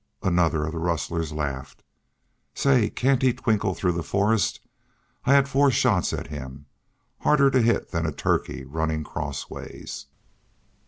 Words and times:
Another 0.23 0.65
of 0.65 0.71
the 0.71 0.79
rustlers 0.79 1.31
laughed. 1.31 1.83
"Say, 2.55 2.89
can't 2.89 3.21
he 3.21 3.33
twinkle 3.33 3.75
through 3.75 3.91
the 3.91 4.01
forest? 4.01 4.59
I 5.25 5.33
had 5.35 5.47
four 5.47 5.69
shots 5.69 6.11
at 6.11 6.25
him. 6.25 6.65
Harder 7.19 7.51
to 7.51 7.61
hit 7.61 7.91
than 7.91 8.07
a 8.07 8.11
turkey 8.11 8.63
runnin' 8.65 9.03
crossways." 9.03 10.07